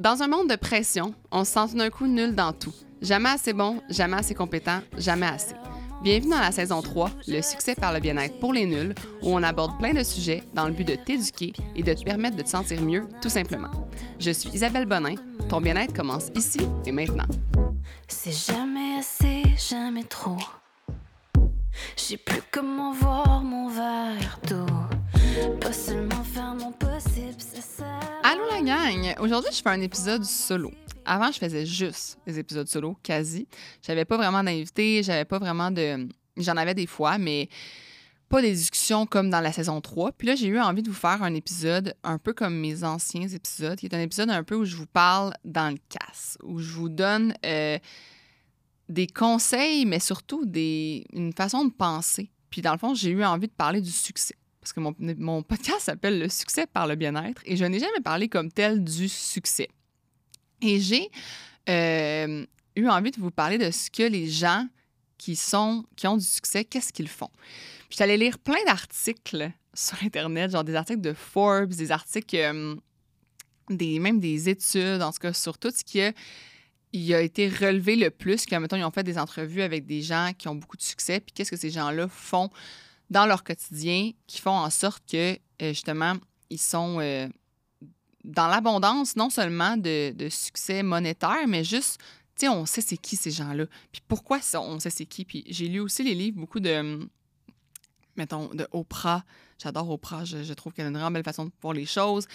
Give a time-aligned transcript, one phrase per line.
[0.00, 2.72] Dans un monde de pression, on se sent tout d'un coup nul dans tout.
[3.02, 5.54] Jamais assez bon, jamais assez compétent, jamais assez.
[6.02, 9.42] Bienvenue dans la saison 3, Le succès par le bien-être pour les nuls, où on
[9.42, 12.48] aborde plein de sujets dans le but de t'éduquer et de te permettre de te
[12.48, 13.68] sentir mieux, tout simplement.
[14.18, 15.16] Je suis Isabelle Bonin.
[15.50, 17.28] Ton bien-être commence ici et maintenant.
[18.08, 20.38] C'est jamais assez, jamais trop.
[21.98, 24.64] Je sais plus comment voir mon verre d'eau.
[25.60, 28.00] Pas seulement faire mon possible, c'est ça.
[28.24, 29.14] Allô la gang!
[29.20, 30.72] Aujourd'hui, je fais un épisode solo.
[31.04, 33.46] Avant, je faisais juste des épisodes solo, quasi.
[33.86, 36.08] J'avais pas vraiment d'invités, j'avais pas vraiment de.
[36.36, 37.48] J'en avais des fois, mais
[38.28, 40.12] pas des discussions comme dans la saison 3.
[40.12, 43.28] Puis là, j'ai eu envie de vous faire un épisode un peu comme mes anciens
[43.28, 46.58] épisodes, qui est un épisode un peu où je vous parle dans le casse, où
[46.58, 47.78] je vous donne euh,
[48.88, 52.32] des conseils, mais surtout des, une façon de penser.
[52.50, 54.34] Puis dans le fond, j'ai eu envie de parler du succès.
[54.60, 58.28] Parce que mon, podcast s'appelle Le succès par le bien-être et je n'ai jamais parlé
[58.28, 59.68] comme tel du succès.
[60.60, 61.08] Et j'ai
[61.68, 62.44] euh,
[62.76, 64.66] eu envie de vous parler de ce que les gens
[65.16, 67.30] qui sont qui ont du succès, qu'est-ce qu'ils font?
[67.88, 72.74] Puis allée lire plein d'articles sur Internet, genre des articles de Forbes, des articles, euh,
[73.68, 78.10] des, même des études, en tout cas, sur tout ce qui a été relevé le
[78.10, 80.82] plus, que, mettons, ils ont fait des entrevues avec des gens qui ont beaucoup de
[80.82, 82.50] succès, puis qu'est-ce que ces gens-là font
[83.10, 86.14] dans leur quotidien qui font en sorte que, euh, justement,
[86.48, 87.28] ils sont euh,
[88.24, 92.00] dans l'abondance, non seulement de, de, succès monétaire, mais juste,
[92.36, 93.66] tu sais, on sait c'est qui ces gens-là.
[93.92, 95.24] Puis pourquoi on sait c'est qui?
[95.24, 97.08] Puis j'ai lu aussi les livres, beaucoup de,
[98.16, 99.24] mettons, de Oprah.
[99.58, 102.26] J'adore Oprah, je, trouve qu'elle a une vraiment belle façon de voir les choses.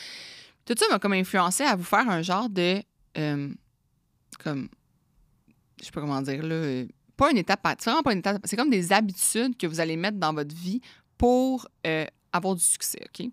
[0.65, 2.81] Tout ça m'a comme influencé à vous faire un genre de,
[3.17, 3.53] euh,
[4.39, 4.67] comme,
[5.79, 8.55] je sais pas comment dire, là, pas une étape, c'est vraiment pas une étape, c'est
[8.55, 10.81] comme des habitudes que vous allez mettre dans votre vie
[11.17, 13.27] pour euh, avoir du succès, OK?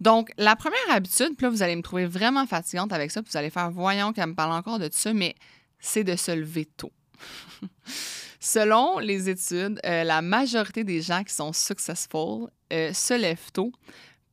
[0.00, 3.30] Donc, la première habitude, puis là, vous allez me trouver vraiment fatigante avec ça, puis
[3.32, 5.34] vous allez faire, voyons qu'elle me parle encore de ça, mais
[5.80, 6.92] c'est de se lever tôt.
[8.40, 13.72] Selon les études, euh, la majorité des gens qui sont successful euh, se lèvent tôt.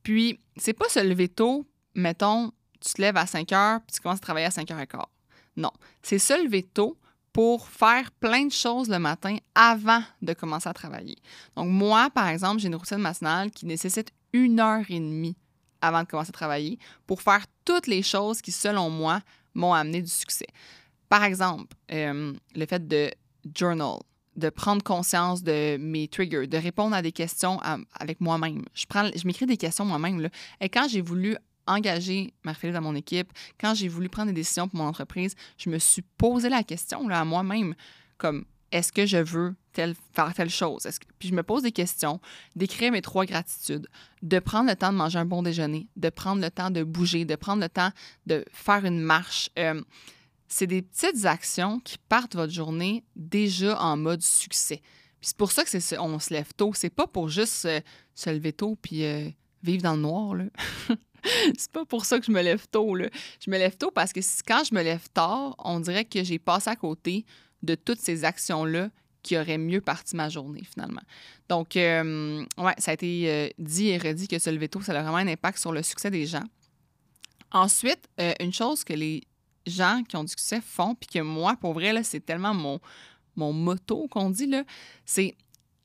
[0.04, 4.00] Puis, c'est pas se lever tôt, mettons, tu te lèves à 5 heures, puis tu
[4.00, 4.86] commences à travailler à 5 heures et.
[5.56, 6.96] Non, c'est se lever tôt
[7.36, 11.16] pour faire plein de choses le matin avant de commencer à travailler.
[11.54, 15.36] Donc, moi, par exemple, j'ai une routine matinale qui nécessite une heure et demie
[15.82, 19.20] avant de commencer à travailler pour faire toutes les choses qui, selon moi,
[19.52, 20.46] m'ont amené du succès.
[21.10, 23.10] Par exemple, euh, le fait de
[23.54, 23.98] journal,
[24.34, 27.60] de prendre conscience de mes triggers, de répondre à des questions
[28.00, 28.64] avec moi-même.
[28.74, 30.26] Je m'écris des questions moi-même.
[30.62, 31.36] Et quand j'ai voulu
[31.66, 35.70] engager Marie-Philippe dans mon équipe, quand j'ai voulu prendre des décisions pour mon entreprise, je
[35.70, 37.74] me suis posé la question à moi-même,
[38.18, 40.86] comme est-ce que je veux faire telle chose?
[41.18, 42.20] Puis je me pose des questions,
[42.56, 43.88] d'écrire mes trois gratitudes,
[44.22, 47.24] de prendre le temps de manger un bon déjeuner, de prendre le temps de bouger,
[47.24, 47.90] de prendre le temps
[48.26, 49.50] de faire une marche.
[49.58, 49.80] Euh,
[50.48, 54.80] c'est des petites actions qui partent votre journée déjà en mode succès.
[55.20, 56.72] Puis c'est pour ça que c'est on se lève tôt.
[56.74, 57.68] C'est pas pour juste
[58.14, 59.28] se lever tôt puis euh,
[59.62, 60.36] vivre dans le noir.
[61.58, 62.94] c'est pas pour ça que je me lève tôt.
[62.94, 63.08] Là.
[63.44, 66.38] Je me lève tôt parce que quand je me lève tard, on dirait que j'ai
[66.38, 67.24] passé à côté
[67.62, 68.90] de toutes ces actions-là
[69.22, 71.02] qui auraient mieux parti ma journée, finalement.
[71.48, 72.44] Donc, euh,
[72.78, 75.26] ça a été euh, dit et redit que se lever tôt, ça a vraiment un
[75.26, 76.44] impact sur le succès des gens.
[77.50, 79.24] Ensuite, euh, une chose que les
[79.66, 82.78] gens qui ont du succès font, puis que moi, pour vrai, c'est tellement mon,
[83.34, 84.48] mon motto qu'on dit,
[85.04, 85.34] c'est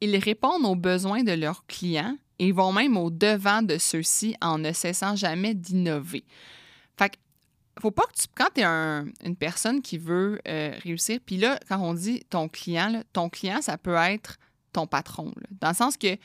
[0.02, 4.58] ils répondent aux besoins de leurs clients et vont même au devant de ceux-ci en
[4.58, 6.26] ne cessant jamais d'innover.
[6.98, 7.18] Fait que
[7.80, 8.28] faut pas que tu.
[8.34, 12.50] Quand tu es une personne qui veut euh, réussir, puis là, quand on dit ton
[12.50, 14.38] client, ton client, ça peut être
[14.74, 15.32] ton patron.
[15.52, 16.18] Dans le sens que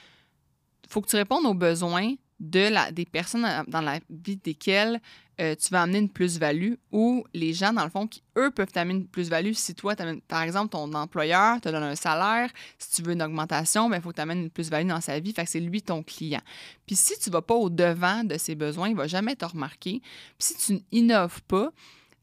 [0.89, 5.01] faut que tu répondes aux besoins de la, des personnes dans la vie desquelles
[5.41, 8.73] euh, tu vas amener une plus-value ou les gens, dans le fond, qui, eux, peuvent
[8.73, 9.95] t'amener une plus-value si toi,
[10.29, 14.01] par exemple, ton employeur te donne un salaire, si tu veux une augmentation, il ben,
[14.01, 16.41] faut que tu amènes une plus-value dans sa vie, que c'est lui ton client.
[16.87, 19.45] Puis si tu ne vas pas au-devant de ses besoins, il ne va jamais te
[19.45, 20.01] remarquer.
[20.39, 21.71] Puis si tu n'innoves pas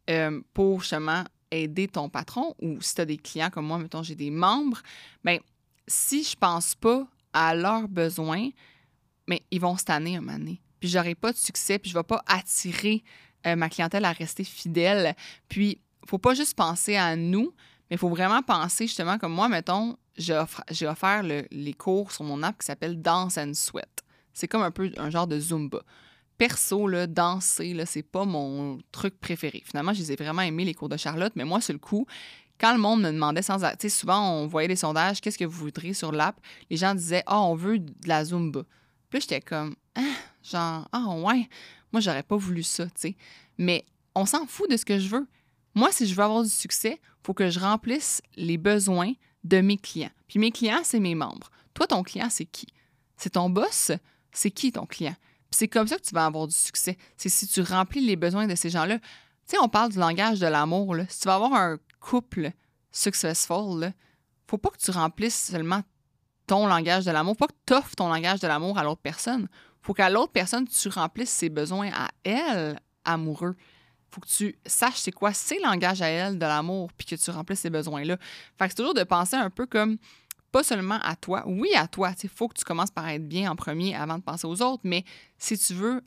[0.09, 4.01] euh, pour justement aider ton patron ou si tu as des clients comme moi, mettons,
[4.01, 4.81] j'ai des membres,
[5.23, 5.37] bien,
[5.87, 8.49] si je pense pas à leurs besoins,
[9.27, 10.61] mais ils vont se tanner un moment donné.
[10.79, 13.03] Puis j'aurai pas de succès, puis je vais pas attirer
[13.45, 15.15] euh, ma clientèle à rester fidèle.
[15.49, 17.53] Puis, faut pas juste penser à nous,
[17.89, 20.35] mais il faut vraiment penser justement comme moi, mettons, j'ai
[20.87, 24.03] offert, les cours sur mon app qui s'appelle Dance and Sweat.
[24.33, 25.79] C'est comme un peu un genre de Zumba.
[26.37, 29.61] Perso, là, danser, là, c'est pas mon truc préféré.
[29.65, 32.07] Finalement, je les ai vraiment aimés, les cours de Charlotte, mais moi, sur le coup,
[32.59, 33.59] quand le monde me demandait sans.
[33.59, 36.39] Tu sais, souvent, on voyait les sondages, qu'est-ce que vous voudriez sur l'app?
[36.69, 38.63] Les gens disaient, ah, on veut de la Zumba.
[39.13, 40.01] Puis j'étais comme, ah,
[40.41, 41.47] genre, ah, ouais,
[41.91, 43.15] moi, j'aurais pas voulu ça, tu sais.
[43.59, 45.27] Mais on s'en fout de ce que je veux.
[45.75, 49.13] Moi, si je veux avoir du succès, faut que je remplisse les besoins
[49.43, 50.09] de mes clients.
[50.27, 51.51] Puis mes clients, c'est mes membres.
[51.75, 52.65] Toi, ton client, c'est qui?
[53.15, 53.91] C'est ton boss?
[54.31, 55.15] C'est qui ton client?
[55.51, 56.97] Puis c'est comme ça que tu vas avoir du succès.
[57.15, 58.97] C'est si tu remplis les besoins de ces gens-là.
[58.97, 59.05] Tu
[59.45, 60.95] sais, on parle du langage de l'amour.
[61.07, 62.49] Si tu vas avoir un couple
[62.91, 63.89] successful, ne
[64.47, 65.83] faut pas que tu remplisses seulement
[66.47, 67.37] ton langage de l'amour.
[67.37, 69.47] Pas que tu offres ton langage de l'amour à l'autre personne.
[69.81, 73.55] faut qu'à l'autre personne, tu remplisses ses besoins à elle, amoureux
[74.13, 77.31] faut que tu saches c'est quoi ses langages à elle de l'amour, puis que tu
[77.31, 78.17] remplisses ces besoins-là.
[78.57, 79.97] Fait que c'est toujours de penser un peu comme
[80.51, 81.43] pas seulement à toi.
[81.47, 82.13] Oui, à toi.
[82.21, 84.83] Il faut que tu commences par être bien en premier avant de penser aux autres,
[84.83, 85.03] mais
[85.37, 86.03] si tu veux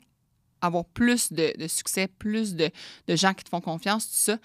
[0.61, 2.71] avoir plus de, succès, plus de,
[3.09, 4.37] gens qui te font confiance, tout ça,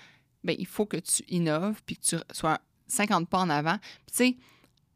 [0.43, 2.59] bien, il faut que tu innoves puis que tu sois
[2.89, 3.79] 50 pas en avant.
[3.79, 4.37] tu sais,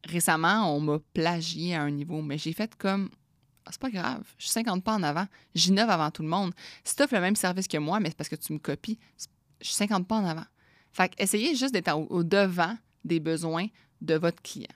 [0.05, 3.09] récemment, on m'a plagié à un niveau, mais j'ai fait comme
[3.67, 6.53] ah, c'est pas grave, je suis 50 pas en avant, j'innove avant tout le monde.
[6.85, 8.97] Si tu offres le même service que moi, mais c'est parce que tu me copies,
[9.59, 10.45] je suis 50 pas en avant.
[10.93, 13.67] Fait essayez juste d'être au, devant des besoins
[13.99, 14.67] de votre client.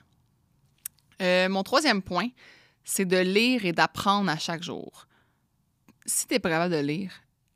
[1.22, 2.28] Euh, mon troisième point,
[2.84, 5.06] c'est de lire et d'apprendre à chaque jour.
[6.04, 7.12] Si tu es prêt de lire,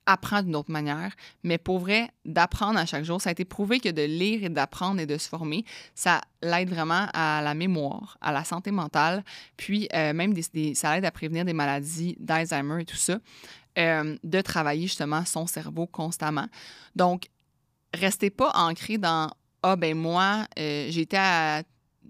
[0.07, 1.13] apprendre d'une autre manière,
[1.43, 3.21] mais pour vrai, d'apprendre à chaque jour.
[3.21, 5.65] Ça a été prouvé que de lire et d'apprendre et de se former,
[5.95, 9.25] ça l'aide vraiment à la mémoire, à la santé mentale,
[9.57, 13.19] puis euh, même des, ça aide à prévenir des maladies d'Alzheimer et tout ça,
[13.79, 16.47] euh, de travailler justement son cerveau constamment.
[16.95, 17.29] Donc,
[17.93, 19.31] restez pas ancré dans
[19.63, 21.63] Ah, ben moi, euh, été à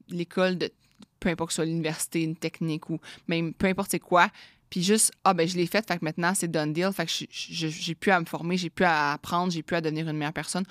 [0.08, 0.70] l'école de
[1.18, 4.28] peu importe que ce soit l'université, une technique ou même peu importe c'est quoi,
[4.70, 7.12] puis juste, ah ben je l'ai fait, fait que maintenant c'est done deal, fait que
[7.30, 10.32] j'ai plus à me former, j'ai plus à apprendre, j'ai plus à devenir une meilleure
[10.32, 10.64] personne.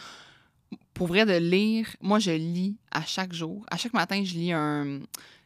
[0.94, 3.66] Pour vrai, de lire, moi je lis à chaque jour.
[3.70, 5.00] À chaque matin, je lis un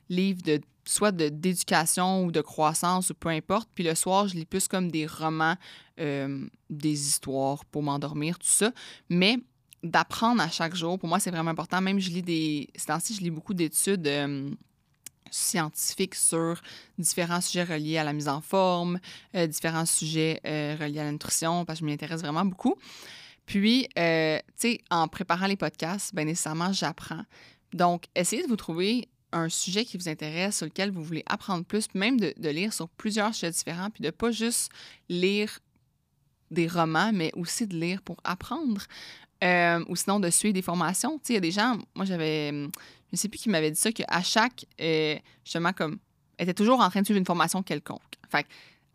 [0.10, 3.69] livre de soit d'éducation ou de croissance ou peu importe.
[3.75, 5.56] Puis le soir, je lis plus comme des romans,
[6.00, 8.72] euh, des histoires pour m'endormir, tout ça.
[9.10, 9.38] Mais
[9.84, 11.80] d'apprendre à chaque jour, pour moi, c'est vraiment important.
[11.81, 12.69] Même je lis des.
[12.75, 14.07] Ces temps-ci, je lis beaucoup d'études.
[14.07, 14.50] Euh,
[15.31, 16.62] scientifiques sur
[16.98, 19.00] différents sujets reliés à la mise en forme,
[19.36, 22.76] euh, différents sujets euh, reliés à la nutrition, parce que je m'y intéresse vraiment beaucoup.
[23.46, 27.24] Puis, euh, tu sais, en préparant les podcasts, bien nécessairement, j'apprends.
[27.74, 31.66] Donc, essayez de vous trouver un sujet qui vous intéresse, sur lequel vous voulez apprendre
[31.66, 34.72] plus, même de, de lire sur plusieurs sujets différents, puis de pas juste
[35.08, 35.60] lire
[36.52, 38.82] des romans, mais aussi de lire pour apprendre.
[39.41, 41.18] Ou sinon de suivre des formations.
[41.19, 42.68] Tu sais, il y a des gens, moi j'avais, je
[43.13, 46.00] ne sais plus qui m'avait dit ça, qu'à chaque, euh, justement, comme,
[46.38, 48.01] était toujours en train de suivre une formation quelconque.
[48.30, 48.45] Fait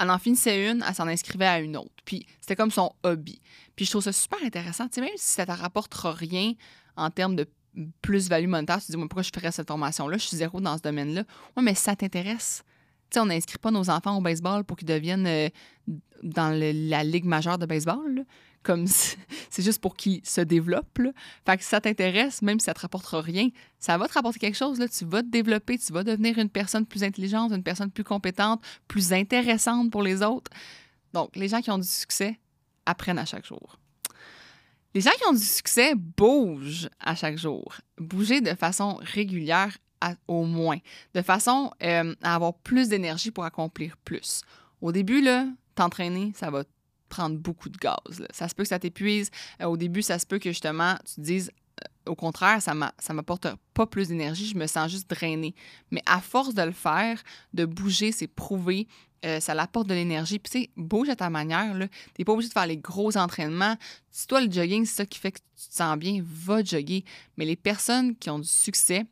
[0.00, 1.92] elle en finissait une, elle s'en inscrivait à une autre.
[2.04, 3.40] Puis c'était comme son hobby.
[3.76, 4.88] Puis je trouve ça super intéressant.
[4.88, 6.52] Tu sais, même si ça ne te rapportera rien
[6.96, 7.46] en termes de
[8.02, 10.16] plus-value monétaire, tu te dis, moi, pourquoi je ferais cette formation-là?
[10.16, 11.24] Je suis zéro dans ce domaine-là.
[11.56, 12.62] Oui, mais ça t'intéresse.
[13.10, 15.48] Tu sais, on n'inscrit pas nos enfants au baseball pour qu'ils deviennent euh,
[16.22, 18.24] dans la ligue majeure de baseball.
[18.64, 18.86] Comme
[19.50, 20.98] c'est juste pour qu'ils se développent.
[21.46, 24.40] Fait que si ça t'intéresse, même si ça te rapportera rien, ça va te rapporter
[24.40, 24.78] quelque chose.
[24.80, 24.88] Là.
[24.88, 28.62] Tu vas te développer, tu vas devenir une personne plus intelligente, une personne plus compétente,
[28.88, 30.50] plus intéressante pour les autres.
[31.12, 32.40] Donc, les gens qui ont du succès
[32.86, 33.78] apprennent à chaque jour.
[34.94, 37.74] Les gens qui ont du succès bougent à chaque jour.
[37.98, 39.76] Bouger de façon régulière
[40.28, 40.78] au moins,
[41.14, 44.42] de façon euh, à avoir plus d'énergie pour accomplir plus.
[44.80, 46.64] Au début, là, t'entraîner, ça va
[47.14, 48.26] prendre beaucoup de gaz.
[48.32, 49.30] Ça se peut que ça t'épuise.
[49.62, 52.74] Euh, au début, ça se peut que justement, tu te dises, euh, au contraire, ça
[52.74, 55.54] ne m'apporte pas plus d'énergie, je me sens juste drainée.
[55.92, 58.88] Mais à force de le faire, de bouger, c'est prouvé,
[59.24, 60.40] euh, ça l'apporte de l'énergie.
[60.40, 61.72] Puis tu sais, bouge à ta manière.
[61.72, 63.76] Tu n'es pas obligé de faire les gros entraînements.
[64.10, 67.04] Si toi, le jogging, c'est ça qui fait que tu te sens bien, va jogger.
[67.36, 69.06] Mais les personnes qui ont du succès,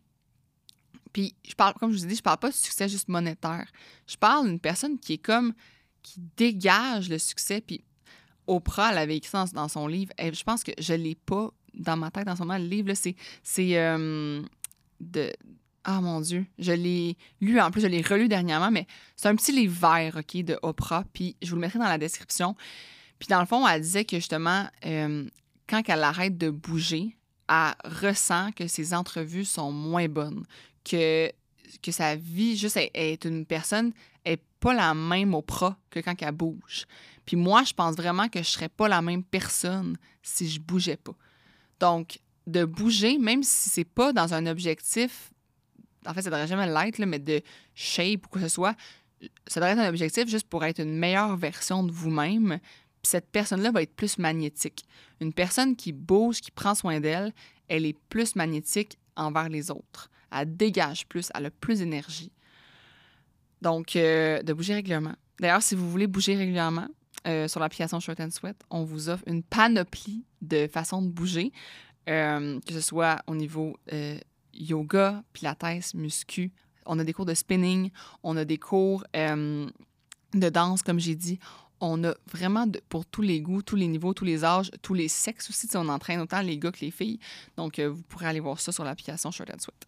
[1.12, 3.70] puis je parle, comme je vous ai dit, je parle pas de succès juste monétaire.
[4.06, 5.54] Je parle d'une personne qui est comme,
[6.02, 7.60] qui dégage le succès.
[7.60, 7.84] Puis
[8.46, 10.12] Oprah, elle avait écrit dans, dans son livre.
[10.18, 12.58] Et je pense que je l'ai pas dans ma tête en ce moment.
[12.58, 13.16] Le livre, c'est.
[13.58, 14.42] euh,
[15.00, 15.32] de.
[15.84, 19.34] Ah mon Dieu, je l'ai lu, en plus je l'ai relu dernièrement, mais c'est un
[19.34, 22.54] petit livre vert, OK, de Oprah, puis je vous le mettrai dans la description.
[23.18, 25.26] Puis dans le fond, elle disait que justement, euh,
[25.68, 27.16] quand elle arrête de bouger,
[27.48, 30.44] elle ressent que ses entrevues sont moins bonnes,
[30.84, 31.32] que,
[31.82, 33.92] que sa vie juste est, une personne,
[34.24, 36.86] est pas la même Oprah que quand elle bouge.
[37.26, 40.96] Puis moi, je pense vraiment que je serais pas la même personne si je bougeais
[40.96, 41.16] pas.
[41.80, 45.32] Donc, de bouger, même si c'est pas dans un objectif,
[46.06, 47.42] en fait, ça devrait jamais l'être, mais de
[47.74, 48.76] shape ou quoi que ce soit,
[49.48, 52.60] ça devrait être un objectif juste pour être une meilleure version de vous-même.
[53.02, 54.84] Puis cette personne-là va être plus magnétique.
[55.20, 57.32] Une personne qui bouge, qui prend soin d'elle,
[57.66, 60.08] elle est plus magnétique envers les autres.
[60.30, 62.30] Elle dégage plus, elle a plus d'énergie.
[63.62, 65.14] Donc, euh, de bouger régulièrement.
[65.40, 66.88] D'ailleurs, si vous voulez bouger régulièrement,
[67.28, 71.52] euh, sur l'application Short and Sweat, on vous offre une panoplie de façons de bouger,
[72.08, 74.18] euh, que ce soit au niveau euh,
[74.52, 76.50] yoga, pilates, muscu.
[76.84, 77.90] On a des cours de spinning,
[78.24, 81.38] on a des cours de danse, comme j'ai dit.
[81.78, 85.06] On a vraiment pour tous les goûts, tous les niveaux, tous les âges, tous les
[85.06, 85.68] sexes aussi.
[85.74, 87.20] On entraîne autant les gars que les filles.
[87.56, 89.86] Donc, vous pourrez aller voir ça sur l'application Short and Sweat.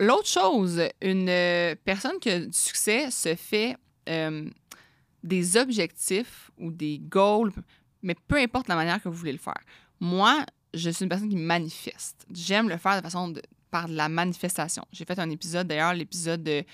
[0.00, 3.76] L'autre chose, une personne qui a du succès se fait
[5.24, 7.52] des objectifs ou des goals,
[8.02, 9.60] mais peu importe la manière que vous voulez le faire.
[9.98, 12.26] Moi, je suis une personne qui manifeste.
[12.32, 14.84] J'aime le faire de façon de, par la manifestation.
[14.92, 16.64] J'ai fait un épisode, d'ailleurs, l'épisode de.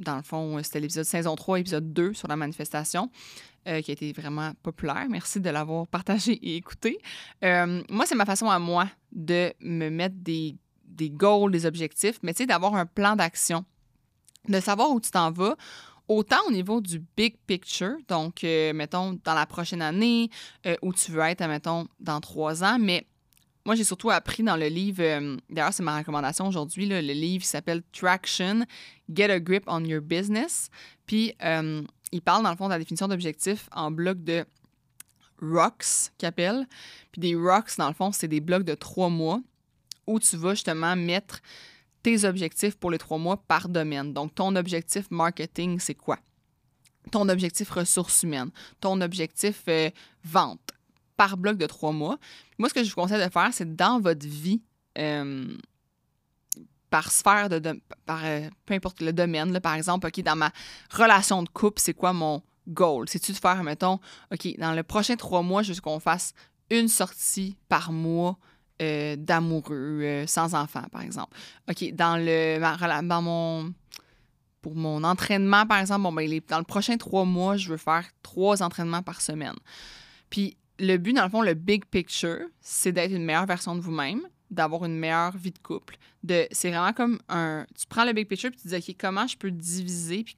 [0.00, 3.08] Dans le fond, c'était l'épisode saison 3, épisode 2 sur la manifestation,
[3.68, 5.06] euh, qui a été vraiment populaire.
[5.08, 6.98] Merci de l'avoir partagé et écouté.
[7.44, 10.56] Euh, moi, c'est ma façon à moi de me mettre des,
[10.92, 13.64] des goals, des objectifs, mais tu sais, d'avoir un plan d'action,
[14.48, 15.56] de savoir où tu t'en vas,
[16.08, 20.30] autant au niveau du big picture, donc, euh, mettons, dans la prochaine année,
[20.66, 23.06] euh, où tu veux être, mettons, dans trois ans, mais
[23.64, 27.44] moi, j'ai surtout appris dans le livre, euh, d'ailleurs, c'est ma recommandation aujourd'hui, le livre
[27.44, 28.66] s'appelle Traction,
[29.12, 30.68] Get a Grip on Your Business.
[31.06, 31.34] Puis,
[32.12, 34.44] il parle, dans le fond, de la définition d'objectif en bloc de
[35.40, 36.66] rocks, qu'il appelle.
[37.10, 39.40] Puis des rocks, dans le fond, c'est des blocs de trois mois
[40.06, 41.40] où tu vas justement mettre
[42.02, 44.12] tes objectifs pour les trois mois par domaine.
[44.12, 46.18] Donc, ton objectif marketing, c'est quoi?
[47.10, 49.90] Ton objectif ressources humaines, ton objectif euh,
[50.24, 50.70] vente
[51.16, 52.18] par bloc de trois mois.
[52.58, 54.62] Moi, ce que je vous conseille de faire, c'est dans votre vie,
[54.98, 55.46] euh,
[56.90, 60.52] par sphère de, par, euh, peu importe le domaine, par exemple, OK, dans ma
[60.90, 63.08] relation de couple, c'est quoi mon goal?
[63.08, 63.98] C'est-tu de faire, mettons,
[64.32, 66.34] OK, dans le prochain trois mois, je veux qu'on fasse
[66.70, 68.38] une sortie par mois
[68.80, 71.36] euh, d'amoureux euh, sans enfant, par exemple.
[71.68, 72.58] OK, dans le
[73.06, 73.72] dans mon
[74.62, 78.04] pour mon entraînement, par exemple, bon, ben, dans le prochain trois mois, je veux faire
[78.22, 79.56] trois entraînements par semaine.
[80.30, 83.80] Puis le but, dans le fond, le big picture, c'est d'être une meilleure version de
[83.80, 85.96] vous-même, d'avoir une meilleure vie de couple.
[86.22, 87.66] De, c'est vraiment comme un.
[87.78, 90.36] Tu prends le big picture puis tu dis, OK, comment je peux diviser puis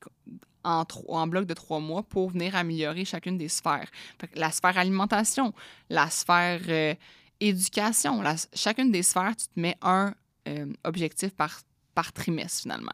[0.65, 3.89] en, en bloc de trois mois pour venir améliorer chacune des sphères.
[4.35, 5.53] la sphère alimentation,
[5.91, 6.95] la sphère euh,
[7.41, 8.23] éducation.
[8.55, 10.15] chacune des sphères, tu te mets un
[10.49, 11.61] euh, objectif par,
[11.95, 12.93] par trimestre finalement.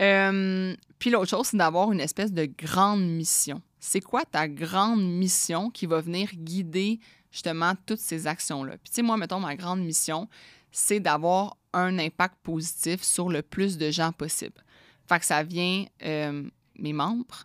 [0.00, 3.60] Euh, puis l'autre chose, c'est d'avoir une espèce de grande mission.
[3.80, 8.72] C'est quoi ta grande mission qui va venir guider justement toutes ces actions-là?
[8.78, 10.28] Puis tu sais, moi, mettons, ma grande mission,
[10.70, 14.64] c'est d'avoir un impact positif sur le plus de gens possible.
[15.08, 17.44] Fait que ça vient euh, mes membres,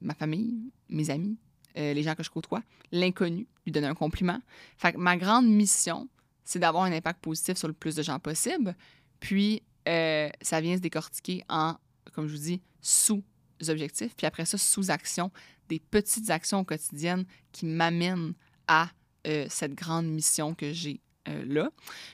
[0.00, 1.36] ma famille, mes amis,
[1.78, 4.40] euh, les gens que je côtoie, l'inconnu, lui donner un compliment.
[4.80, 6.08] Que ma grande mission,
[6.44, 8.74] c'est d'avoir un impact positif sur le plus de gens possible.
[9.20, 11.76] Puis, euh, ça vient se décortiquer en,
[12.12, 14.14] comme je vous dis, sous-objectifs.
[14.16, 15.30] Puis après ça, sous-actions,
[15.68, 18.34] des petites actions quotidiennes qui m'amènent
[18.68, 18.88] à
[19.26, 21.00] euh, cette grande mission que j'ai
[21.44, 21.70] là.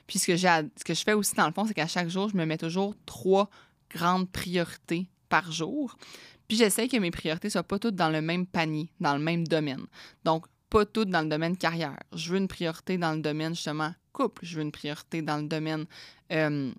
[0.06, 2.30] Puis ce que, ce que je fais aussi, dans le fond, c'est qu'à chaque jour,
[2.30, 3.50] je me mets toujours trois
[3.90, 5.96] grandes priorités par jour.
[6.48, 9.46] Puis j'essaie que mes priorités soient pas toutes dans le même panier, dans le même
[9.46, 9.86] domaine.
[10.24, 11.98] Donc, pas toutes dans le domaine carrière.
[12.14, 14.44] Je veux une priorité dans le domaine, justement, couple.
[14.44, 15.84] Je veux une priorité dans le domaine.
[16.32, 16.72] Euh,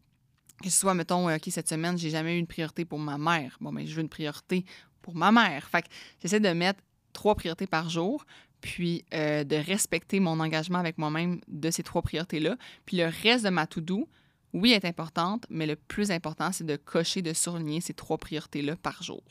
[0.62, 3.58] que ce soit, mettons, OK, cette semaine, j'ai jamais eu une priorité pour ma mère.
[3.62, 4.65] Bon, mais ben, je veux une priorité
[5.01, 5.67] pour ma mère.
[5.70, 5.88] Fait que
[6.22, 6.79] j'essaie de mettre
[7.12, 8.25] trois priorités par jour,
[8.62, 12.58] puis euh, de respecter mon engagement avec moi-même de ces trois priorités-là.
[12.86, 14.08] Puis le reste de ma to-do,
[14.53, 18.75] oui, est importante, mais le plus important, c'est de cocher, de souligner ces trois priorités-là
[18.77, 19.24] par jour.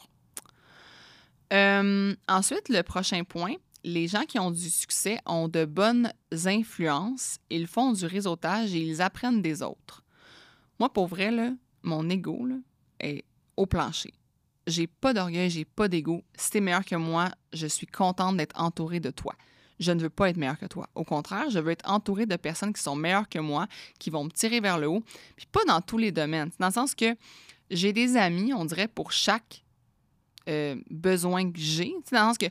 [1.52, 3.54] Euh, ensuite, le prochain point,
[3.84, 6.12] les gens qui ont du succès ont de bonnes
[6.46, 10.02] influences, ils font du réseautage et ils apprennent des autres.
[10.78, 11.50] Moi, pour vrai, là,
[11.82, 12.46] mon ego
[13.00, 13.24] est
[13.56, 14.14] au plancher.
[14.66, 16.22] J'ai pas d'orgueil, j'ai pas d'ego.
[16.36, 19.34] Si t'es meilleur que moi, je suis contente d'être entourée de toi.
[19.80, 20.88] Je ne veux pas être meilleur que toi.
[20.94, 23.66] Au contraire, je veux être entourée de personnes qui sont meilleures que moi,
[23.98, 25.02] qui vont me tirer vers le haut,
[25.36, 26.50] puis pas dans tous les domaines.
[26.60, 27.16] Dans le sens que
[27.70, 29.61] j'ai des amis, on dirait, pour chaque
[30.48, 31.92] euh, besoins que j'ai.
[32.10, 32.46] Dans le sens que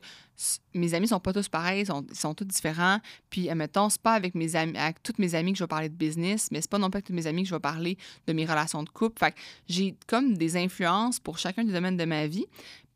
[0.73, 2.99] mes amis sont pas tous pareils, sont, sont tous différents.
[3.29, 5.89] Puis, admettons, c'est pas avec mes amis, avec toutes mes amies que je vais parler
[5.89, 7.97] de business, mais c'est pas non plus avec toutes mes amis que je vais parler
[8.27, 9.19] de mes relations de couple.
[9.19, 9.35] Fait
[9.67, 12.45] j'ai comme des influences pour chacun des domaines de ma vie.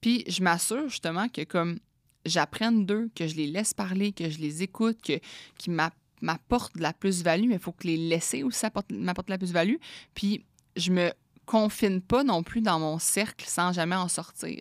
[0.01, 1.79] Puis, je m'assure justement que comme
[2.25, 5.19] j'apprenne d'eux, que je les laisse parler, que je les écoute, que,
[5.57, 5.73] qu'ils
[6.21, 9.75] m'apportent de la plus-value, mais il faut que les laisser aussi m'apportent de la plus-value.
[10.13, 11.11] Puis, je me
[11.45, 14.59] confine pas non plus dans mon cercle sans jamais en sortir.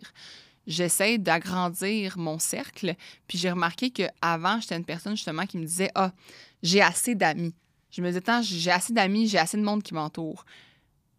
[0.67, 2.95] J'essaie d'agrandir mon cercle,
[3.27, 6.11] puis j'ai remarqué qu'avant, j'étais une personne justement qui me disait Ah,
[6.63, 7.53] j'ai assez d'amis.
[7.91, 10.43] Je me disais, j'ai assez d'amis, j'ai assez de monde qui m'entoure.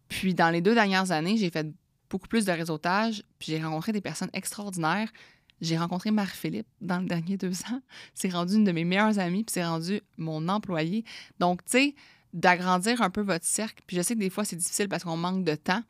[0.09, 1.67] Puis dans les deux dernières années, j'ai fait
[2.09, 5.11] beaucoup plus de réseautage, puis j'ai rencontré des personnes extraordinaires
[5.59, 7.81] J'ai rencontré Marie-Philippe dans le dernier deux ans.
[8.13, 11.03] C'est rendu une de mes meilleures amies, puis c'est rendu mon employé.
[11.39, 11.95] Donc, tu sais,
[12.37, 13.83] d'agrandir un peu votre cercle.
[13.87, 15.81] Puis je sais que des fois, c'est difficile parce qu'on manque de temps,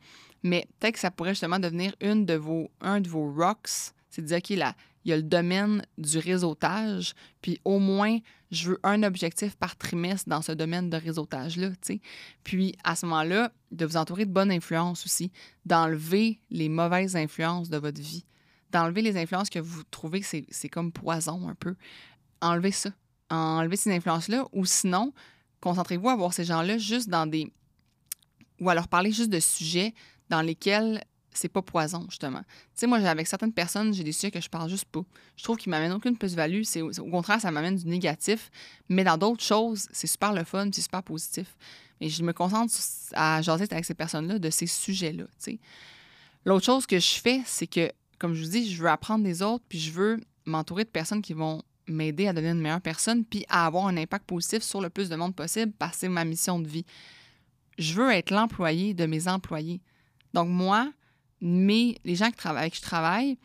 [0.42, 3.92] mais peut-être que ça pourrait justement devenir une de vos, un de vos rocks.
[4.08, 4.74] C'est de dire, OK, là,
[5.04, 8.18] il y a le domaine du réseautage, puis au moins,
[8.50, 11.70] je veux un objectif par trimestre dans ce domaine de réseautage-là.
[12.44, 15.30] Puis, à ce moment-là, de vous entourer de bonnes influences aussi,
[15.66, 18.24] d'enlever les mauvaises influences de votre vie,
[18.70, 21.74] d'enlever les influences que vous trouvez c'est comme poison un peu.
[22.40, 22.90] Enlevez ça.
[23.30, 25.12] Enlevez ces influences-là, ou sinon,
[25.60, 27.52] concentrez-vous à voir ces gens-là juste dans des...
[28.60, 29.94] ou à leur parler juste de sujets
[30.28, 31.02] dans lesquels
[31.38, 32.40] c'est pas poison, justement.
[32.40, 35.02] Tu sais, moi, avec certaines personnes, j'ai des sujets que je parle juste pas.
[35.36, 36.62] Je trouve qu'ils m'amènent aucune plus-value.
[36.64, 38.50] C'est, au contraire, ça m'amène du négatif.
[38.88, 41.56] Mais dans d'autres choses, c'est super le fun, c'est super positif.
[42.00, 42.72] Et je me concentre
[43.12, 45.60] à jaser avec ces personnes-là de ces sujets-là, tu sais.
[46.44, 49.42] L'autre chose que je fais, c'est que, comme je vous dis, je veux apprendre des
[49.42, 53.24] autres, puis je veux m'entourer de personnes qui vont m'aider à devenir une meilleure personne,
[53.24, 56.08] puis à avoir un impact positif sur le plus de monde possible, parce que c'est
[56.08, 56.84] ma mission de vie.
[57.78, 59.80] Je veux être l'employé de mes employés.
[60.34, 60.92] Donc, moi,
[61.40, 63.38] les gens qui travaillent, avec qui je travaille,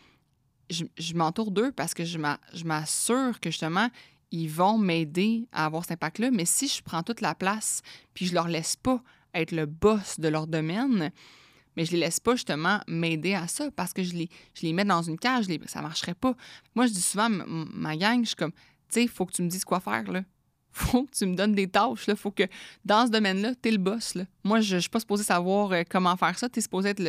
[0.70, 2.18] je, m'entoure d'eux parce que je
[2.66, 3.90] m'assure que justement,
[4.32, 6.32] ils vont m'aider à avoir cet impact-là.
[6.32, 7.82] Mais si je prends toute la place
[8.14, 9.02] puis je leur laisse pas
[9.34, 11.12] être le boss de leur domaine,
[11.76, 14.74] mais je les laisse pas justement m'aider à ça parce que je les, je les
[14.74, 16.36] mets dans une cage, les, ça marcherait pas.
[16.76, 19.42] Moi, je dis souvent, ma gang, je suis comme, tu sais, il faut que tu
[19.42, 20.24] me dises quoi faire, là
[20.74, 22.06] faut que tu me donnes des tâches.
[22.08, 22.44] Il faut que
[22.84, 24.16] dans ce domaine-là, tu es le boss.
[24.16, 24.26] Là.
[24.44, 26.50] Moi, je ne suis pas supposée savoir euh, comment faire ça.
[26.50, 27.02] Tu es supposé être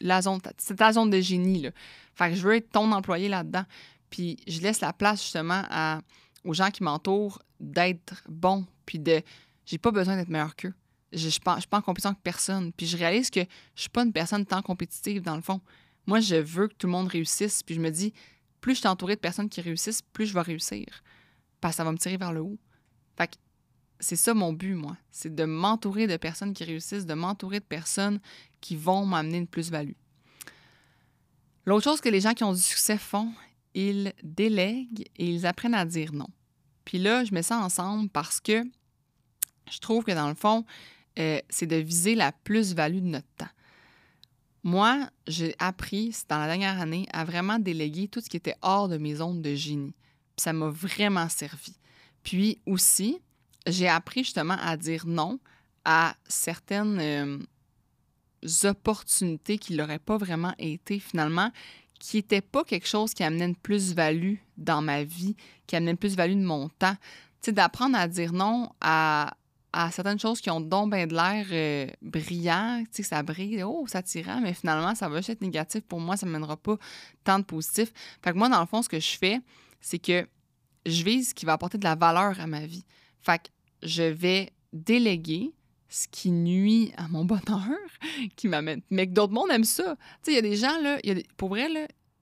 [0.00, 1.60] la zone, c'est ta zone de génie.
[1.60, 1.70] Là.
[2.14, 3.64] Fait que je veux être ton employé là-dedans.
[4.08, 6.00] Puis je laisse la place justement à,
[6.44, 8.64] aux gens qui m'entourent d'être bons.
[8.86, 9.22] Puis de.
[9.66, 10.72] J'ai pas besoin d'être meilleur qu'eux.
[11.12, 12.72] Je ne suis pas en compétition avec personne.
[12.72, 13.40] Puis je réalise que
[13.74, 15.60] je suis pas une personne tant compétitive dans le fond.
[16.06, 17.62] Moi, je veux que tout le monde réussisse.
[17.62, 18.12] Puis je me dis,
[18.60, 20.86] plus je suis de personnes qui réussissent, plus je vais réussir.
[21.60, 22.58] Parce que ça va me tirer vers le haut.
[23.16, 23.30] Fait
[24.02, 24.96] c'est ça mon but, moi.
[25.10, 28.18] C'est de m'entourer de personnes qui réussissent, de m'entourer de personnes
[28.60, 29.92] qui vont m'amener une plus-value.
[31.66, 33.32] L'autre chose que les gens qui ont du succès font,
[33.74, 36.28] ils délèguent et ils apprennent à dire non.
[36.84, 38.64] Puis là, je mets ça ensemble parce que
[39.70, 40.64] je trouve que dans le fond,
[41.18, 43.48] euh, c'est de viser la plus-value de notre temps.
[44.62, 48.88] Moi, j'ai appris dans la dernière année à vraiment déléguer tout ce qui était hors
[48.88, 49.94] de mes zones de génie.
[50.36, 51.74] Ça m'a vraiment servi.
[52.22, 53.18] Puis aussi,
[53.66, 55.38] j'ai appris justement à dire non
[55.84, 57.38] à certaines euh,
[58.64, 61.50] opportunités qui n'auraient pas vraiment été finalement,
[61.98, 65.96] qui n'étaient pas quelque chose qui amenait une plus-value dans ma vie, qui amenait une
[65.96, 66.96] plus-value de mon temps.
[67.42, 69.34] Tu sais, d'apprendre à dire non à,
[69.90, 73.86] certaines choses qui ont donc bien de l'air euh, brillant, tu sais, ça brille, oh,
[73.86, 76.76] ça tire, mais finalement, ça va juste être négatif pour moi, ça ne mènera pas
[77.24, 77.92] tant de positif.
[78.22, 79.40] Fait que moi, dans le fond, ce que je fais,
[79.80, 80.26] c'est que
[80.86, 82.84] je vise ce qui va apporter de la valeur à ma vie.
[83.20, 83.48] Fait que
[83.82, 85.52] je vais déléguer
[85.88, 87.78] ce qui nuit à mon bonheur,
[88.36, 88.80] qui m'amène.
[88.90, 89.96] Mais que d'autres mondes aiment ça.
[90.22, 91.68] Tu sais, il y a des gens, là, y a pour vrai,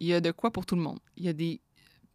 [0.00, 0.98] il y a de quoi pour tout le monde.
[1.16, 1.60] Il y a des.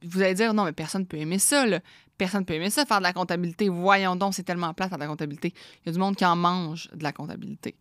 [0.01, 1.79] Vous allez dire, non, mais personne ne peut aimer ça, là.
[2.17, 3.69] Personne ne peut aimer ça, faire de la comptabilité.
[3.69, 5.53] Voyons donc, c'est tellement plat faire de la comptabilité.
[5.81, 7.75] Il y a du monde qui en mange de la comptabilité.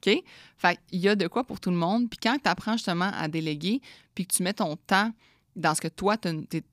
[0.00, 0.22] OK?
[0.56, 2.08] Fait il y a de quoi pour tout le monde.
[2.08, 3.80] Puis quand tu apprends justement à déléguer,
[4.14, 5.12] puis que tu mets ton temps
[5.56, 6.28] dans ce que toi, tu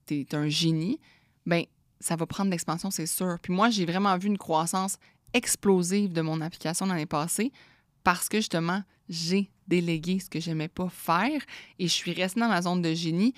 [0.09, 0.99] es, un génie,
[1.45, 1.63] ben
[1.99, 3.37] ça va prendre l'expansion, c'est sûr.
[3.41, 4.97] Puis moi, j'ai vraiment vu une croissance
[5.33, 7.51] explosive de mon application l'année passée
[8.03, 11.41] parce que justement, j'ai délégué ce que j'aimais pas faire
[11.79, 13.33] et je suis restée dans ma zone de génie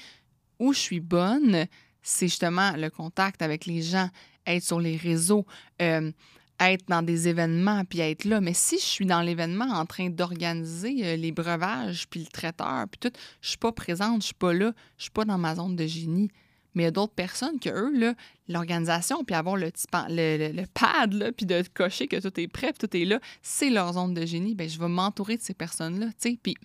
[0.60, 1.66] où je suis bonne.
[2.10, 4.10] C'est justement le contact avec les gens,
[4.48, 5.46] être sur les réseaux,
[5.80, 6.12] euh,
[6.60, 8.42] être dans des événements, puis être là.
[8.42, 12.86] Mais si je suis dans l'événement en train d'organiser euh, les breuvages, puis le traiteur,
[12.90, 15.54] puis tout, je suis pas présente, je suis pas là, je suis pas dans ma
[15.56, 16.32] zone de génie.
[16.74, 18.16] Mais il y a d'autres personnes que eux,
[18.48, 19.72] l'organisation, puis avoir le,
[20.10, 23.20] le, le, pad, là, puis de cocher que tout est prêt, puis tout est là,
[23.44, 24.56] c'est leur zone de génie.
[24.56, 26.40] Bien, je vais m'entourer de ces personnes-là, tu sais.
[26.42, 26.56] Puis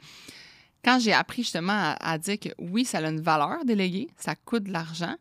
[0.85, 4.65] quand j'ai appris justement à, dire que oui, ça a une valeur déléguée, ça coûte
[4.65, 5.17] de l'argent,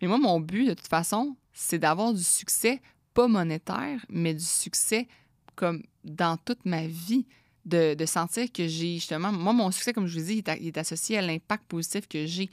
[0.00, 2.80] mais moi, mon but, de toute façon, c'est d'avoir du succès,
[3.14, 5.06] pas monétaire, mais du succès
[5.54, 7.26] comme dans toute ma vie.
[7.64, 11.18] De, sentir que j'ai justement, moi, mon succès, comme je vous dis, il est associé
[11.18, 12.50] à l'impact positif que j'ai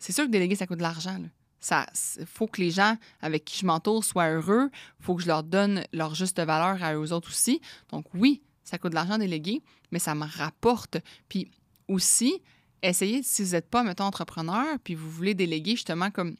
[0.00, 1.18] c'est sûr que déléguer, ça coûte de l'argent.
[1.60, 1.86] Ça,
[2.24, 4.70] faut que les gens avec qui je m'entoure soient heureux.
[4.98, 7.60] Faut que je leur donne leur juste valeur à eux autres aussi.
[7.90, 10.98] Donc oui, ça coûte de l'argent déléguer, mais ça me rapporte.
[11.28, 11.50] Puis
[11.88, 12.40] aussi,
[12.84, 16.36] essayez, si vous n'êtes pas, mettons, entrepreneur, puis vous voulez déléguer justement comme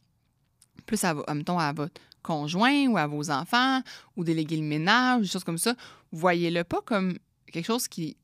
[0.86, 3.82] plus à, mettons, à votre conjoint ou à vos enfants,
[4.16, 5.74] ou déléguer le ménage, des choses comme ça,
[6.12, 7.18] voyez-le pas comme
[7.50, 8.16] quelque chose qui,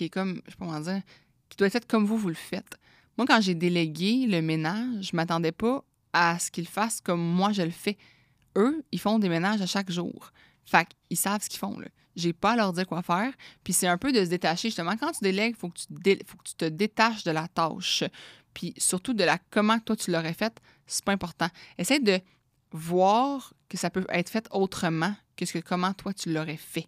[0.00, 1.00] est comme, je sais pas comment dire,
[1.48, 2.78] qui doit être comme vous, vous le faites.
[3.16, 7.52] Moi, quand j'ai délégué le ménage, je m'attendais pas à ce qu'ils fassent comme moi
[7.52, 7.96] je le fais.
[8.56, 10.30] Eux, ils font des ménages à chaque jour.
[10.70, 11.76] Fait qu'ils savent ce qu'ils font.
[12.16, 13.32] J'ai pas à leur dire quoi faire.
[13.64, 14.68] Puis c'est un peu de se détacher.
[14.68, 17.48] Justement, quand tu délègues, il faut, que tu faut que tu te détaches de la
[17.48, 18.04] tâche.
[18.54, 21.48] Puis surtout de la comment toi tu l'aurais faite, c'est pas important.
[21.78, 22.20] Essaye de
[22.72, 26.86] voir que ça peut être fait autrement que ce que comment toi tu l'aurais fait.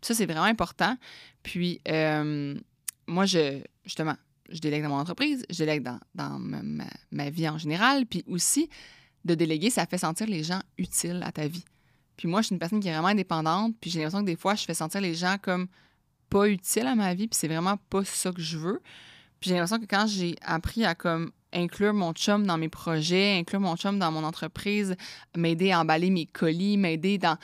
[0.00, 0.96] ça, c'est vraiment important.
[1.42, 2.58] Puis euh,
[3.06, 4.16] moi, je justement,
[4.48, 8.06] je délègue dans mon entreprise, je délègue dans, ma, vie en général.
[8.06, 8.68] Puis aussi,
[9.24, 11.64] de déléguer, ça fait sentir les gens utiles à ta vie.
[12.18, 13.74] Puis moi, je suis une personne qui est vraiment indépendante.
[13.80, 15.68] Puis j'ai l'impression que des fois, je fais sentir les gens comme
[16.28, 17.28] pas utiles à ma vie.
[17.28, 18.82] Puis c'est vraiment pas ça que je veux.
[19.40, 23.38] Puis j'ai l'impression que quand j'ai appris à comme inclure mon chum dans mes projets,
[23.38, 24.96] inclure mon chum dans mon entreprise,
[25.36, 27.38] m'aider à emballer mes colis, m'aider dans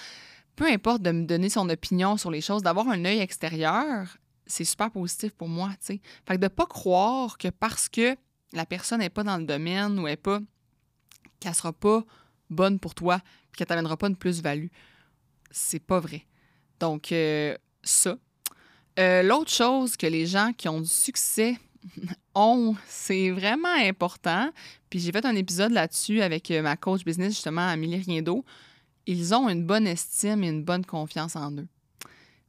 [0.56, 4.64] peu importe de me donner son opinion sur les choses, d'avoir un œil extérieur, c'est
[4.64, 6.00] super positif pour moi, tu sais.
[6.28, 8.16] Fait que de pas croire que parce que
[8.52, 10.40] la personne n'est pas dans le domaine ou est pas
[11.40, 12.04] qu'elle sera pas
[12.50, 13.20] bonne pour toi,
[13.54, 14.66] puis qu'elle t'amènera pas une plus-value,
[15.52, 16.26] c'est pas vrai.
[16.80, 18.18] Donc euh, ça.
[18.98, 21.56] Euh, l'autre chose que les gens qui ont du succès
[22.34, 24.50] ont, c'est vraiment important.
[24.90, 28.44] Puis j'ai fait un épisode là-dessus avec euh, ma coach business, justement, Amélie Riendo.
[29.06, 31.68] Ils ont une bonne estime et une bonne confiance en eux.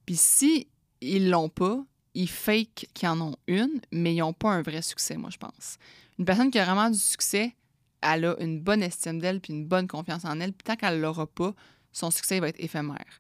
[0.07, 0.67] Puis si
[1.01, 1.83] ils l'ont pas,
[2.15, 5.37] ils fake qu'ils en ont une, mais ils n'ont pas un vrai succès, moi, je
[5.37, 5.77] pense.
[6.17, 7.53] Une personne qui a vraiment du succès,
[8.05, 10.53] elle a une bonne estime d'elle puis une bonne confiance en elle.
[10.53, 11.53] Puis tant qu'elle ne l'aura pas,
[11.91, 13.19] son succès va être éphémère.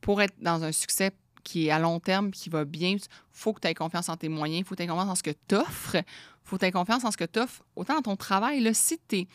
[0.00, 3.00] Pour être dans un succès qui est à long terme, qui va bien, il
[3.30, 5.14] faut que tu aies confiance en tes moyens, il faut que tu aies confiance en
[5.14, 5.96] ce que tu offres,
[6.42, 7.64] faut que tu aies confiance en ce que tu offres.
[7.76, 9.28] Autant dans ton travail, là, si tu es,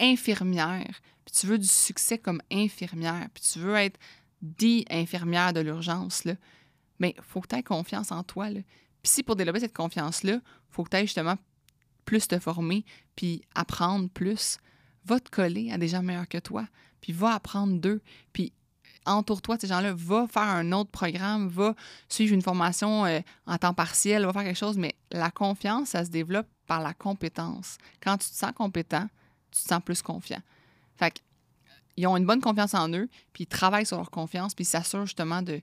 [0.00, 3.98] infirmière, puis tu veux du succès comme infirmière, puis tu veux être
[4.42, 6.34] dit infirmière de l'urgence, là,
[6.98, 8.50] mais il faut que tu aies confiance en toi.
[8.50, 8.60] Là.
[9.02, 11.36] Puis si pour développer cette confiance-là, il faut que tu aies justement
[12.08, 14.56] plus te former, puis apprendre plus.
[15.04, 16.66] Va te coller à des gens meilleurs que toi,
[17.02, 18.00] puis va apprendre d'eux.
[18.32, 18.54] Puis
[19.04, 21.74] entoure-toi de ces gens-là, va faire un autre programme, va
[22.08, 26.02] suivre une formation euh, en temps partiel, va faire quelque chose, mais la confiance, ça
[26.02, 27.76] se développe par la compétence.
[28.02, 29.06] Quand tu te sens compétent,
[29.50, 30.40] tu te sens plus confiant.
[30.96, 31.22] Fait
[31.98, 34.68] ils ont une bonne confiance en eux, puis ils travaillent sur leur confiance, puis ils
[34.68, 35.60] s'assurent justement de,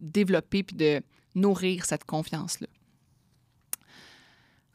[0.00, 1.02] développer puis de
[1.34, 2.68] nourrir cette confiance-là.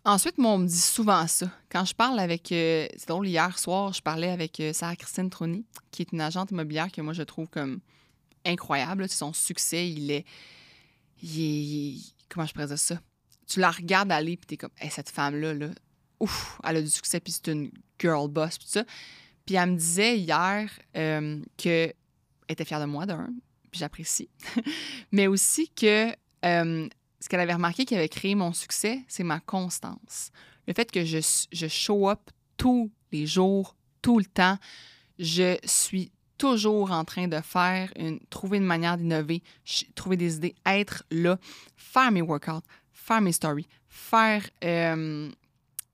[0.05, 1.49] Ensuite, moi, on me dit souvent ça.
[1.69, 2.51] Quand je parle avec.
[2.51, 6.19] Euh, c'est drôle, hier soir, je parlais avec euh, Sarah Christine Troni, qui est une
[6.19, 7.79] agente immobilière que moi, je trouve comme
[8.45, 9.07] incroyable.
[9.07, 10.25] Son succès, il est,
[12.29, 12.99] Comment je présente ça?
[13.47, 15.67] Tu la regardes aller, puis t'es comme, cette femme-là, là,
[16.19, 18.83] ouf, elle a du succès, puis c'est une girl boss, puis ça.
[19.45, 21.93] Puis elle me disait hier euh, qu'elle
[22.49, 23.29] était fière de moi, d'un,
[23.71, 24.29] puis j'apprécie.
[25.11, 26.09] Mais aussi que
[26.45, 26.89] euh,
[27.23, 30.29] ce qu'elle avait remarqué qui avait créé mon succès, c'est ma constance.
[30.67, 31.21] Le fait que je,
[31.69, 32.19] show up
[32.57, 34.57] tous les jours, tout le temps.
[35.19, 37.93] Je suis toujours en train de faire,
[38.29, 39.41] trouver une manière d'innover,
[39.95, 41.37] trouver des idées, être là,
[41.77, 45.31] faire mes workouts, faire mes stories, faire euh,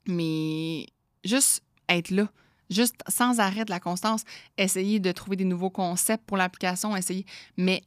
[0.08, 0.88] mes.
[1.24, 2.28] juste être là
[2.72, 4.24] juste sans arrêt de la constance,
[4.58, 7.26] essayer de trouver des nouveaux concepts pour l'application, essayer.
[7.58, 7.84] Mais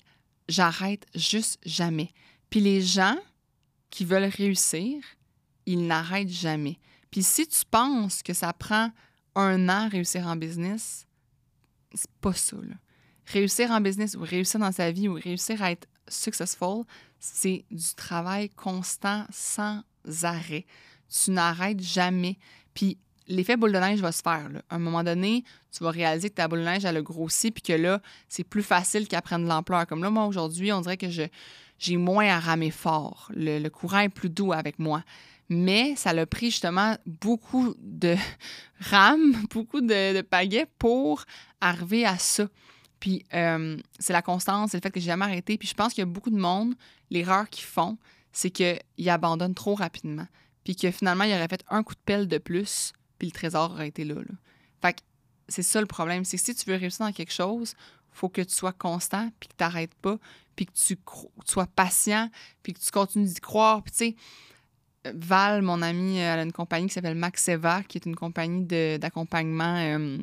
[0.49, 2.11] j'arrête juste jamais.
[2.51, 3.17] Puis les gens
[3.93, 5.05] qui veulent réussir,
[5.67, 6.79] ils n'arrêtent jamais.
[7.11, 8.91] Puis si tu penses que ça prend
[9.35, 11.07] un an à réussir en business,
[11.95, 12.57] c'est pas ça.
[13.27, 16.85] Réussir en business ou réussir dans sa vie ou réussir à être successful,
[17.21, 19.83] c'est du travail constant sans
[20.23, 20.65] arrêt.
[21.09, 22.39] Tu n'arrêtes jamais.
[22.73, 22.97] Puis
[23.29, 24.49] l'effet boule de neige va se faire.
[24.71, 27.51] À un moment donné, tu vas réaliser que ta boule de neige, elle a grossi,
[27.51, 28.01] puis que là,
[28.31, 29.87] c'est plus facile qu'elle prenne de l'ampleur.
[29.87, 31.25] Comme là, moi, aujourd'hui, on dirait que je,
[31.83, 33.31] j'ai moins à ramer fort.
[33.35, 35.03] Le, courant est plus doux avec moi.
[35.49, 38.17] Mais ça l'a pris justement beaucoup de
[38.81, 41.25] rames, beaucoup de, de pagaies pour
[41.61, 42.47] arriver à ça.
[43.01, 45.59] Puis euh, c'est la constance, c'est le fait que j'ai jamais arrêté.
[45.59, 46.75] Puis je pense qu'il y a beaucoup de monde,
[47.11, 47.99] l'erreur qu'ils font,
[48.33, 50.27] c'est qu'ils abandonnent trop rapidement.
[50.65, 52.93] Puis que finalement, ils auraient fait un coup de pelle de plus
[53.23, 54.17] puis le trésor aurait été là.
[54.81, 54.99] Fait que
[55.47, 56.25] c'est ça le problème.
[56.25, 57.75] C'est que si tu veux réussir dans quelque chose,
[58.13, 60.19] faut que tu sois constant, puis que tu n'arrêtes pas,
[60.55, 60.97] puis que tu,
[61.45, 62.29] sois patient,
[62.63, 63.83] puis que tu continues d'y croire.
[63.83, 64.17] Puis tu sais,
[65.15, 68.65] Val, mon amie, elle a une compagnie qui s'appelle Maxeva, qui est une compagnie
[68.99, 70.19] d'accompagnement euh,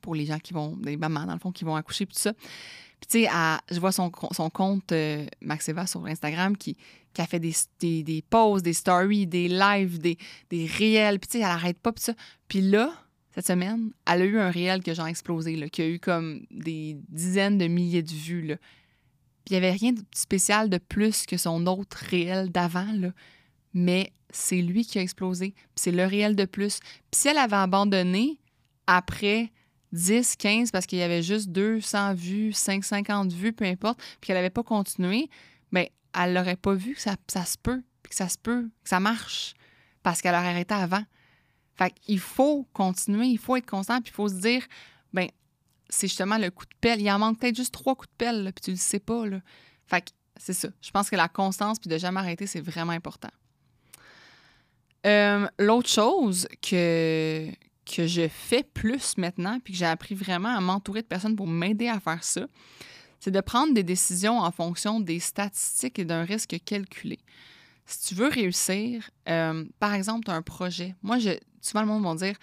[0.00, 2.22] pour les gens qui vont, des mamans dans le fond, qui vont accoucher, puis tout
[2.22, 2.32] ça.
[2.32, 3.30] Puis tu sais,
[3.70, 6.76] je vois son, son compte euh, Maxeva sur Instagram qui,
[7.18, 10.18] a fait des, des, des, posts, des stories, des lives, des,
[10.50, 11.18] des réels.
[11.18, 11.90] Puis, tu sais, elle arrête pas.
[11.92, 12.14] Puis, ça.
[12.46, 12.92] puis là,
[13.36, 16.96] cette semaine, elle a eu un réel que j'ai explosé, qui a eu comme des
[17.08, 18.56] dizaines de milliers de vues.
[19.44, 22.86] Puis, il n'y avait rien de spécial de plus que son autre réel d'avant.
[23.74, 26.80] Mais c'est lui qui a explosé, c'est le réel de plus.
[27.10, 28.40] Puis si elle avait abandonné
[28.86, 29.50] après
[29.92, 34.36] 10, 15, parce qu'il y avait juste 200 vues, 550 vues, peu importe, puis qu'elle
[34.36, 35.28] n'avait pas continué,
[35.72, 35.84] bien,
[36.18, 38.88] elle n'aurait pas vu que ça, ça se peut, puis que ça se peut, que
[38.88, 39.54] ça marche,
[40.02, 41.02] parce qu'elle aurait arrêté avant.
[41.76, 44.64] Fait qu'il faut continuer, il faut être constant, puis il faut se dire,
[45.12, 45.28] ben
[45.88, 47.00] c'est justement le coup de pelle.
[47.00, 49.26] Il en manque peut-être juste trois coups de pelle, puis tu le sais pas.
[49.26, 49.40] Là.
[49.86, 50.68] Fait que c'est ça.
[50.80, 53.30] Je pense que la constance, puis de jamais arrêter, c'est vraiment important.
[55.06, 57.48] Euh, l'autre chose que,
[57.84, 61.46] que je fais plus maintenant, puis que j'ai appris vraiment à m'entourer de personnes pour
[61.46, 62.46] m'aider à faire ça,
[63.20, 67.18] c'est de prendre des décisions en fonction des statistiques et d'un risque calculé.
[67.86, 70.96] Si tu veux réussir, euh, par exemple, tu as un projet.
[71.02, 72.36] Moi, je, souvent, le monde va dire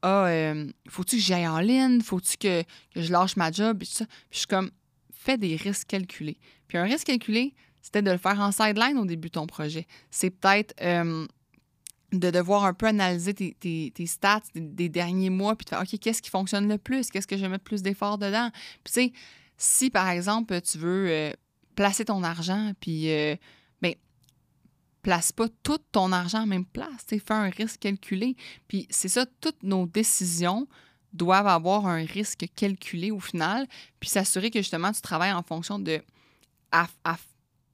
[0.00, 2.00] Ah, euh, faut-tu que j'aille en ligne?
[2.00, 2.62] Faut-tu que,
[2.96, 4.06] je lâche ma job Puis, ça.
[4.06, 4.70] puis je suis comme
[5.12, 6.38] Fais des risques calculés.
[6.68, 9.86] Puis un risque calculé, c'était de le faire en sideline au début de ton projet.
[10.10, 11.26] C'est peut-être euh,
[12.12, 15.98] de devoir un peu analyser tes, tes, stats des, derniers mois, puis de faire, OK,
[15.98, 17.10] qu'est-ce qui fonctionne le plus?
[17.10, 18.50] Qu'est-ce que je vais mettre plus d'efforts dedans?
[18.84, 19.12] Puis, tu sais,
[19.58, 21.32] si par exemple, tu veux
[21.74, 23.10] placer ton argent, puis,
[25.02, 27.04] place pas tout ton argent en même place.
[27.08, 28.36] Fais un risque calculé.
[28.66, 30.66] Puis, c'est ça, toutes nos décisions
[31.12, 33.66] doivent avoir un risque calculé au final,
[33.98, 36.02] puis s'assurer que justement, tu travailles en fonction de.
[36.72, 37.16] en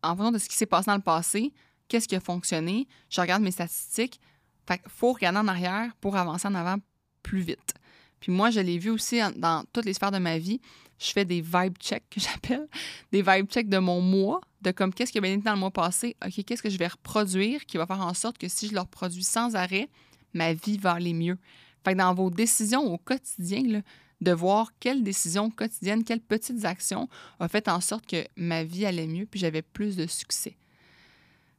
[0.02, 1.52] fonction de ce qui s'est passé dans le passé,
[1.88, 4.20] qu'est-ce qui a fonctionné, je regarde mes statistiques.
[4.66, 6.76] Fait qu'il faut regarder en arrière pour avancer en avant
[7.22, 7.74] plus vite.
[8.20, 10.60] Puis moi, je l'ai vu aussi dans toutes les sphères de ma vie.
[11.04, 12.66] Je fais des vibe checks que j'appelle,
[13.12, 15.70] des vibe checks de mon mois, de comme qu'est-ce qui a été dans le mois
[15.70, 18.74] passé, OK, qu'est-ce que je vais reproduire qui va faire en sorte que si je
[18.74, 19.88] le reproduis sans arrêt,
[20.32, 21.38] ma vie va aller mieux?
[21.84, 23.82] Fait que dans vos décisions au quotidien,
[24.20, 27.08] de voir quelles décisions quotidiennes, quelles petites actions
[27.40, 30.56] ont fait en sorte que ma vie allait mieux puis j'avais plus de succès.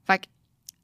[0.07, 0.25] Fait que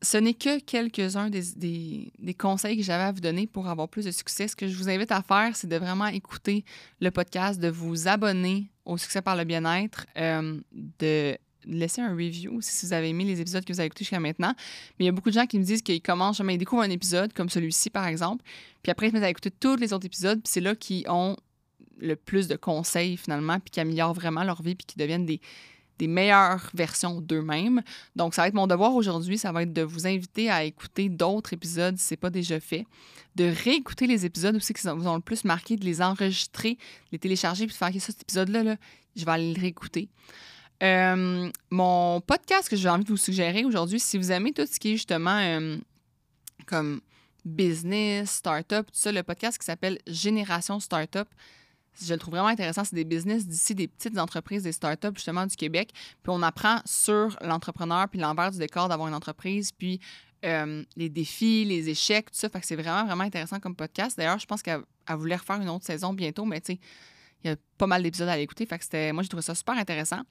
[0.02, 4.12] ce n'est que quelques-uns des, conseils que j'avais à vous donner pour avoir plus de
[4.12, 4.48] succès.
[4.48, 6.66] Ce que je vous invite à faire, c'est de vraiment écouter
[7.00, 12.60] le podcast, de vous abonner au Succès par le bien-être, euh, de laisser un review
[12.62, 14.56] si vous avez aimé les épisodes que vous avez écoutés jusqu'à maintenant.
[14.98, 16.82] Mais il y a beaucoup de gens qui me disent qu'ils commencent, jamais ils découvrent
[16.82, 18.44] un épisode comme celui-ci, par exemple,
[18.82, 21.08] puis après, ils se mettent à écouter tous les autres épisodes, puis c'est là qu'ils
[21.10, 21.38] ont
[22.00, 25.40] le plus de conseils, finalement, puis qui améliorent vraiment leur vie, puis qui deviennent des,
[26.02, 27.84] des meilleures versions d'eux-mêmes.
[28.16, 31.10] Donc, ça va être mon devoir aujourd'hui, ça va être de vous inviter à écouter
[31.10, 32.88] d'autres épisodes si ce n'est pas déjà fait,
[33.36, 36.80] de réécouter les épisodes aussi qui vous ont le plus marqué, de les enregistrer,
[37.12, 38.76] les télécharger, puis de faire OK, ça, cet épisode-là, là,
[39.16, 40.10] je vais aller le réécouter.
[40.82, 44.80] Euh, mon podcast que j'ai envie de vous suggérer aujourd'hui, si vous aimez tout ce
[44.80, 45.78] qui est justement euh,
[46.66, 47.00] comme
[47.46, 51.28] business, startup, tout ça, le podcast qui s'appelle Génération Startup,
[51.99, 52.84] je le trouve vraiment intéressant.
[52.84, 55.91] C'est des business d'ici, des petites entreprises, des startups justement du Québec.
[55.93, 59.99] Puis on apprend sur l'entrepreneur, puis l'envers du décor d'avoir une entreprise, puis
[60.43, 62.49] euh, les défis, les échecs, tout ça.
[62.49, 64.17] Fait que c'est vraiment, vraiment intéressant comme podcast.
[64.17, 66.80] D'ailleurs, je pense qu'elle voulait refaire une autre saison bientôt, mais tu sais,
[67.43, 68.65] il y a pas mal d'épisodes à l'écouter.
[68.65, 70.21] Fait que c'était, moi, j'ai trouvé ça super intéressant.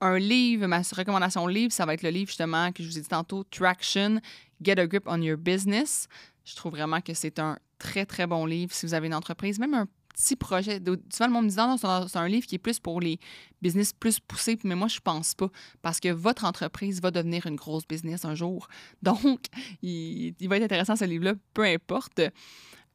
[0.00, 3.00] Un livre, ma recommandation livre, ça va être le livre justement que je vous ai
[3.00, 4.20] dit tantôt, Traction,
[4.62, 6.06] Get a Grip on Your Business.
[6.44, 9.58] Je trouve vraiment que c'est un très, très bon livre si vous avez une entreprise,
[9.58, 9.88] même un
[10.18, 10.80] petit projet.
[11.10, 13.18] Souvent, le monde me dit non, c'est un livre qui est plus pour les
[13.62, 15.48] business plus poussés, mais moi, je pense pas.
[15.80, 18.68] Parce que votre entreprise va devenir une grosse business un jour.
[19.02, 19.46] Donc,
[19.82, 22.20] il, va être intéressant ce livre-là, peu importe.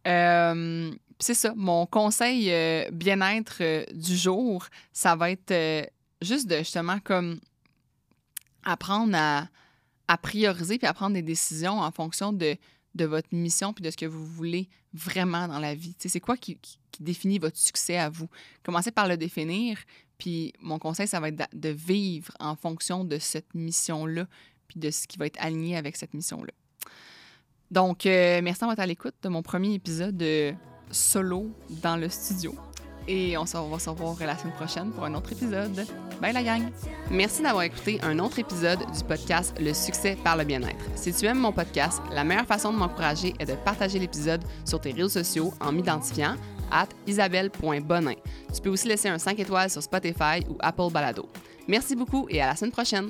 [0.06, 5.90] Euh, c'est ça, mon conseil euh, bien-être euh, du jour, ça va être
[6.22, 7.40] juste de justement comme
[8.66, 9.48] apprendre à,
[10.10, 12.58] à prioriser puis à prendre des décisions en fonction de
[12.95, 15.95] de votre mission puis de ce que vous voulez vraiment dans la vie?
[15.97, 16.58] C'est quoi qui,
[16.99, 18.29] définit votre succès à vous?
[18.63, 19.79] Commencez par le définir,
[20.17, 24.27] puis mon conseil, ça va être de, vivre en fonction de cette mission-là,
[24.67, 26.53] puis de ce qui va être aligné avec cette mission-là.
[27.71, 30.53] Donc, euh, merci été à l'écoute de mon premier épisode de
[30.91, 31.51] solo
[31.82, 32.56] dans le studio.
[33.08, 35.86] Et on, se revoir la semaine prochaine pour un autre épisode.
[36.22, 36.63] Bye la gang!
[37.12, 40.86] Merci d'avoir écouté un autre épisode du podcast Le succès par le bien-être.
[40.96, 44.80] Si tu aimes mon podcast, la meilleure façon de m'encourager est de partager l'épisode sur
[44.80, 46.36] tes réseaux sociaux en m'identifiant
[46.72, 48.16] à isabelle.bonin.
[48.54, 51.28] Tu peux aussi laisser un 5 étoiles sur Spotify ou Apple Balado.
[51.68, 53.10] Merci beaucoup et à la semaine prochaine!